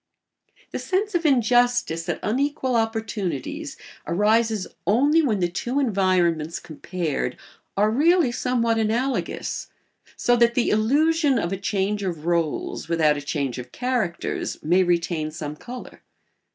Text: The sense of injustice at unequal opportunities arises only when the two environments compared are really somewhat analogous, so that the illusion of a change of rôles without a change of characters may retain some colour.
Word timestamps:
The 0.71 0.79
sense 0.79 1.13
of 1.13 1.27
injustice 1.27 2.09
at 2.09 2.19
unequal 2.23 2.75
opportunities 2.75 3.77
arises 4.07 4.65
only 4.87 5.21
when 5.21 5.41
the 5.41 5.47
two 5.47 5.79
environments 5.79 6.57
compared 6.57 7.37
are 7.77 7.91
really 7.91 8.31
somewhat 8.31 8.79
analogous, 8.79 9.67
so 10.15 10.35
that 10.37 10.55
the 10.55 10.71
illusion 10.71 11.37
of 11.37 11.51
a 11.51 11.55
change 11.55 12.01
of 12.01 12.15
rôles 12.25 12.89
without 12.89 13.15
a 13.15 13.21
change 13.21 13.59
of 13.59 13.71
characters 13.71 14.57
may 14.63 14.81
retain 14.81 15.29
some 15.29 15.55
colour. 15.55 16.01